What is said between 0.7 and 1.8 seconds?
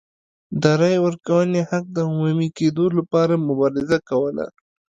رایې ورکونې